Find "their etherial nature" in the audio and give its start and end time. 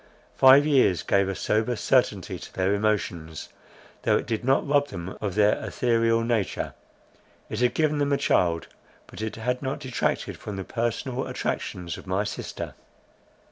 5.35-6.73